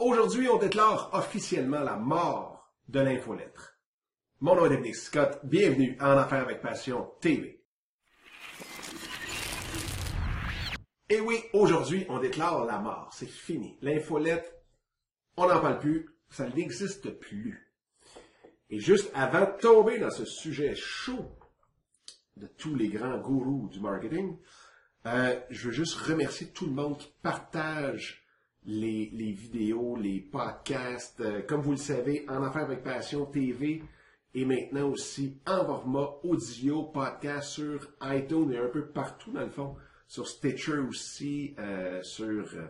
[0.00, 3.78] Aujourd'hui, on déclare officiellement la mort de l'infolettre.
[4.40, 5.40] Mon nom est Dominique Scott.
[5.44, 7.62] Bienvenue à En Affaires avec Passion TV.
[11.10, 13.10] Et oui, aujourd'hui, on déclare la mort.
[13.12, 13.76] C'est fini.
[13.82, 14.50] L'infolettre,
[15.36, 16.08] on n'en parle plus.
[16.30, 17.70] Ça n'existe plus.
[18.70, 21.36] Et juste avant de tomber dans ce sujet chaud
[22.38, 24.38] de tous les grands gourous du marketing,
[25.04, 28.19] euh, je veux juste remercier tout le monde qui partage
[28.64, 31.20] les, les vidéos, les podcasts.
[31.20, 33.82] Euh, comme vous le savez, En Affaires avec Passion TV
[34.34, 39.50] et maintenant aussi en format audio, podcast sur iTunes et un peu partout dans le
[39.50, 39.74] fond,
[40.06, 42.68] sur Stitcher aussi, euh, sur, euh,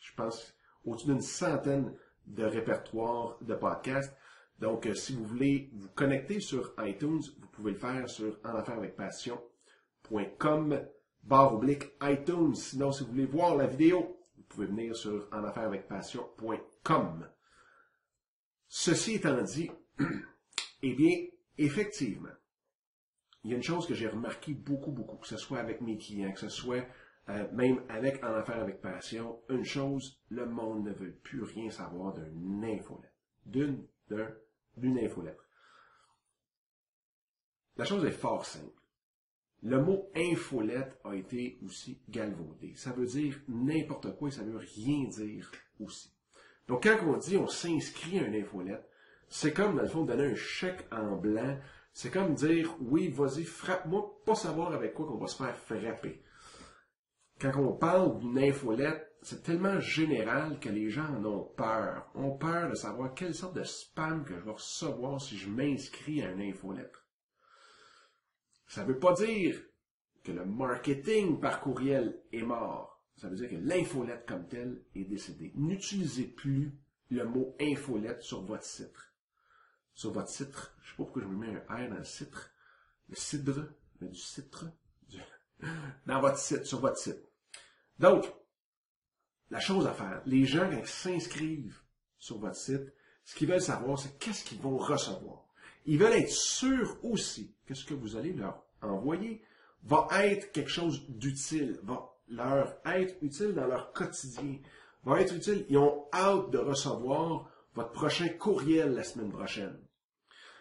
[0.00, 1.92] je pense, au-dessus d'une centaine
[2.26, 4.14] de répertoires de podcasts.
[4.58, 10.80] Donc, euh, si vous voulez vous connecter sur iTunes, vous pouvez le faire sur enaffairevecpassion.com
[11.24, 12.54] barre oblique iTunes.
[12.54, 14.16] Sinon, si vous voulez voir la vidéo,
[14.54, 17.28] pouvez venir sur enaffairevecpassion.com.
[18.68, 19.70] Ceci étant dit,
[20.82, 21.26] eh bien,
[21.58, 22.30] effectivement,
[23.42, 25.98] il y a une chose que j'ai remarqué beaucoup, beaucoup, que ce soit avec mes
[25.98, 26.84] clients, que ce soit
[27.28, 31.70] euh, même avec En Affaires avec Passion, une chose, le monde ne veut plus rien
[31.70, 33.14] savoir d'une infolette.
[33.46, 34.30] D'une, d'un,
[34.76, 35.44] d'une infolettre.
[37.76, 38.83] La chose est fort simple.
[39.64, 42.74] Le mot infolette a été aussi galvaudé.
[42.76, 46.12] Ça veut dire n'importe quoi et ça veut rien dire aussi.
[46.68, 48.86] Donc, quand on dit on s'inscrit à une infolette,
[49.28, 51.58] c'est comme, dans le fond, donner un chèque en blanc.
[51.94, 56.22] C'est comme dire, oui, vas-y, frappe-moi, pas savoir avec quoi qu'on va se faire frapper.
[57.40, 62.10] Quand on parle d'une infolette, c'est tellement général que les gens en ont peur.
[62.14, 66.22] Ont peur de savoir quelle sorte de spam que je vais recevoir si je m'inscris
[66.22, 67.03] à une infolettre.
[68.66, 69.60] Ça ne veut pas dire
[70.22, 73.02] que le marketing par courriel est mort.
[73.16, 75.52] Ça veut dire que l'infolette comme telle est décédée.
[75.54, 76.76] N'utilisez plus
[77.10, 78.96] le mot infolette sur votre site.
[79.94, 82.50] Sur votre citre, je sais pas pourquoi je me mets un R dans le citre.
[83.08, 83.68] Le cidre,
[84.00, 84.66] mais du citre.
[86.06, 87.22] Dans votre site, sur votre site.
[87.98, 88.24] Donc,
[89.50, 91.80] la chose à faire, les gens, quand ils s'inscrivent
[92.18, 92.92] sur votre site,
[93.24, 95.43] ce qu'ils veulent savoir, c'est qu'est-ce qu'ils vont recevoir.
[95.86, 99.42] Ils veulent être sûrs aussi que ce que vous allez leur envoyer
[99.82, 104.58] va être quelque chose d'utile, va leur être utile dans leur quotidien,
[105.04, 105.66] va être utile.
[105.68, 109.78] Ils ont hâte de recevoir votre prochain courriel la semaine prochaine.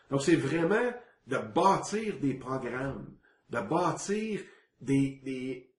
[0.09, 0.91] Donc, c'est vraiment
[1.28, 3.16] de bâtir des programmes,
[3.50, 4.41] de bâtir
[4.81, 5.72] des, des,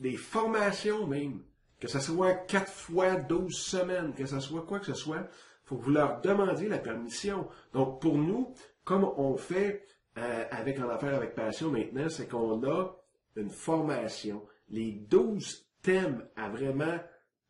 [0.00, 1.44] des formations même,
[1.78, 5.28] que ce soit 4 fois 12 semaines, que ce soit quoi que ce soit,
[5.68, 7.46] faut que vous leur demandiez la permission.
[7.74, 9.84] Donc, pour nous, comme on fait
[10.16, 12.96] euh, avec En Affaires avec Passion maintenant, c'est qu'on a
[13.36, 16.98] une formation, les 12 thèmes à vraiment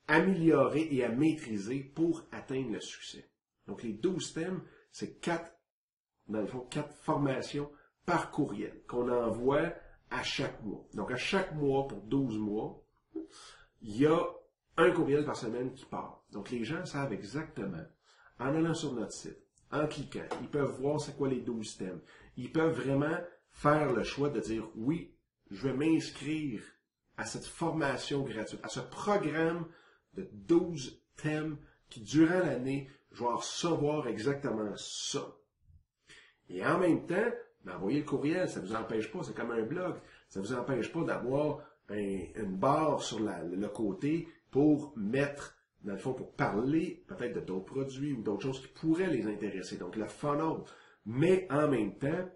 [0.09, 3.31] améliorer et à maîtriser pour atteindre le succès.
[3.69, 5.53] Donc, les 12 thèmes, c'est quatre,
[6.27, 7.71] dans le fond, quatre formations
[8.05, 9.73] par courriel qu'on envoie
[10.11, 10.85] à chaque mois.
[10.95, 12.83] Donc, à chaque mois, pour 12 mois,
[13.81, 14.19] il y a
[14.77, 16.25] un courriel par semaine qui part.
[16.33, 17.85] Donc, les gens savent exactement,
[18.39, 19.39] en allant sur notre site,
[19.71, 22.01] en cliquant, ils peuvent voir c'est quoi les 12 thèmes.
[22.37, 23.19] Ils peuvent vraiment
[23.51, 25.15] faire le choix de dire, oui,
[25.51, 26.63] je vais m'inscrire
[27.17, 29.67] à cette formation gratuite, à ce programme
[30.15, 35.35] de 12 thèmes qui, durant l'année, je vais recevoir exactement ça.
[36.49, 37.31] Et en même temps,
[37.65, 39.97] d'envoyer le courriel, ça ne vous empêche pas, c'est comme un blog,
[40.29, 41.59] ça ne vous empêche pas d'avoir
[41.91, 47.41] un- une barre sur le côté pour mettre, dans le fond, pour parler peut-être de
[47.41, 49.77] d'autres produits ou d'autres choses qui pourraient les intéresser.
[49.77, 50.65] Donc, le funnel.
[51.07, 52.29] Mais en même temps,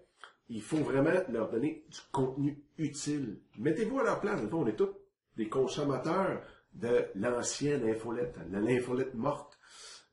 [0.49, 3.39] il faut vraiment leur donner du contenu utile.
[3.57, 4.37] Mettez-vous à leur place.
[4.37, 4.89] Dans le fond, on est tous
[5.35, 6.41] des consommateurs
[6.73, 9.57] de l'ancienne infolette, de l'infolette morte.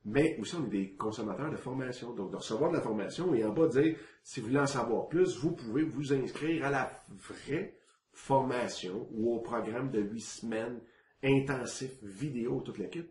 [0.05, 2.13] Mais aussi, on est des consommateurs de formation.
[2.15, 5.09] Donc, de recevoir de la formation et en bas dire, si vous voulez en savoir
[5.09, 7.77] plus, vous pouvez vous inscrire à la vraie
[8.13, 10.81] formation ou au programme de huit semaines
[11.23, 13.11] intensif, vidéo, toute l'équipe.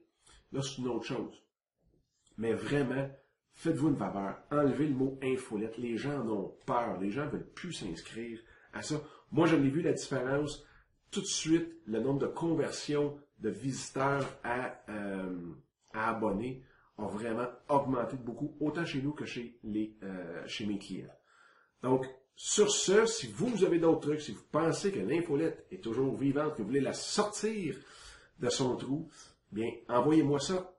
[0.51, 1.43] Là, c'est une autre chose.
[2.37, 3.09] Mais vraiment,
[3.53, 4.37] faites-vous une faveur.
[4.51, 5.77] Enlevez le mot infolette.
[5.77, 6.99] Les gens en ont peur.
[6.99, 8.39] Les gens veulent plus s'inscrire
[8.73, 9.01] à ça.
[9.31, 10.65] Moi, je l'ai vu la différence
[11.11, 11.67] tout de suite.
[11.85, 15.53] Le nombre de conversions de visiteurs à, euh,
[15.93, 16.63] à abonnés
[16.97, 21.13] a vraiment augmenté de beaucoup, autant chez nous que chez, les, euh, chez mes clients.
[21.81, 26.15] Donc, sur ce, si vous avez d'autres trucs, si vous pensez que l'infolette est toujours
[26.15, 27.75] vivante, que vous voulez la sortir
[28.39, 29.09] de son trou,
[29.51, 30.73] bien, envoyez-moi ça,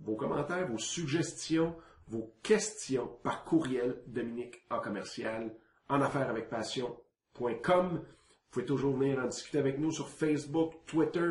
[0.00, 1.74] vos commentaires, vos suggestions,
[2.08, 5.54] vos questions par courriel, Dominique A commercial,
[5.88, 7.90] en affaires avec passion.com.
[7.94, 11.30] Vous pouvez toujours venir en discuter avec nous sur Facebook, Twitter,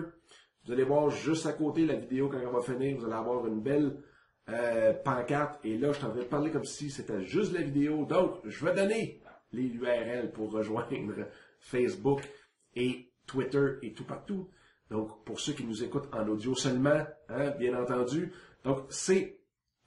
[0.66, 3.46] Vous allez voir juste à côté la vidéo quand on va finir, vous allez avoir
[3.48, 3.98] une belle
[4.50, 5.60] euh, pancarte.
[5.66, 8.06] Et là, je t'en vais parler comme si c'était juste la vidéo.
[8.06, 11.28] Donc, je vais donner les URL pour rejoindre
[11.60, 12.22] Facebook
[12.76, 14.50] et Twitter et tout partout.
[14.90, 18.32] Donc, pour ceux qui nous écoutent en audio seulement, hein, bien entendu.
[18.64, 19.40] Donc, c'est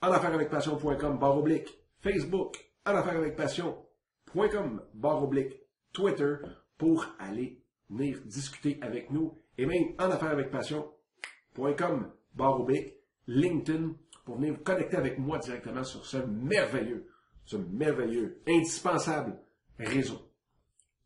[0.02, 5.54] en avec passion.com, barre oblique, Facebook, en avec passion.com, barre oblique,
[5.92, 6.36] Twitter,
[6.78, 12.94] pour aller venir discuter avec nous et même en affaires avec passion.com, barre oblique,
[13.26, 13.94] LinkedIn,
[14.24, 17.08] pour venir vous connecter avec moi directement sur ce merveilleux,
[17.44, 19.38] ce merveilleux, indispensable
[19.78, 20.20] réseau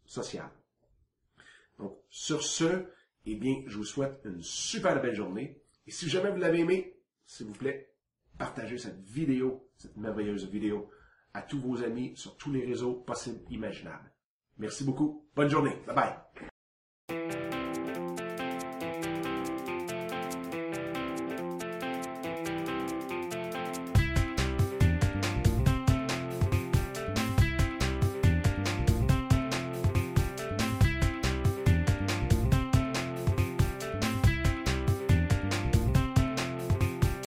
[0.07, 0.51] social.
[1.79, 2.87] Donc, sur ce,
[3.33, 5.63] eh bien, je vous souhaite une super belle journée.
[5.87, 6.97] Et si jamais vous l'avez aimé,
[7.27, 7.93] s'il vous plaît,
[8.39, 10.91] partagez cette vidéo, cette merveilleuse vidéo,
[11.35, 14.13] à tous vos amis sur tous les réseaux possibles, imaginables.
[14.59, 15.27] Merci beaucoup.
[15.35, 15.77] Bonne journée.
[15.87, 16.50] Bye bye.